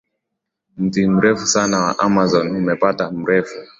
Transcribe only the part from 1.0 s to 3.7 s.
Mrefu Sana wa Amazon Umepata mrefu